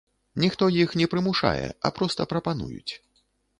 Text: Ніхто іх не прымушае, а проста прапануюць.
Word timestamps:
Ніхто 0.43 0.69
іх 0.83 0.95
не 1.01 1.07
прымушае, 1.11 1.61
а 1.89 1.93
проста 2.01 2.29
прапануюць. 2.35 2.93